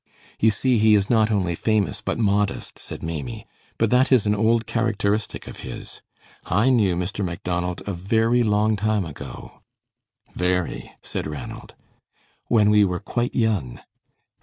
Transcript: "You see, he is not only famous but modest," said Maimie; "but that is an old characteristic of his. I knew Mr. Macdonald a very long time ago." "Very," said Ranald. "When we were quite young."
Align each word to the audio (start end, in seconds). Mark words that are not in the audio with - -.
"You 0.39 0.49
see, 0.49 0.79
he 0.79 0.95
is 0.95 1.11
not 1.11 1.29
only 1.29 1.53
famous 1.53 2.01
but 2.01 2.17
modest," 2.17 2.79
said 2.79 3.03
Maimie; 3.03 3.45
"but 3.77 3.91
that 3.91 4.11
is 4.11 4.25
an 4.25 4.33
old 4.33 4.65
characteristic 4.65 5.45
of 5.45 5.57
his. 5.59 6.01
I 6.43 6.71
knew 6.71 6.95
Mr. 6.95 7.23
Macdonald 7.23 7.83
a 7.85 7.93
very 7.93 8.41
long 8.41 8.75
time 8.75 9.05
ago." 9.05 9.61
"Very," 10.33 10.91
said 11.03 11.27
Ranald. 11.27 11.75
"When 12.47 12.71
we 12.71 12.83
were 12.83 12.99
quite 12.99 13.35
young." 13.35 13.79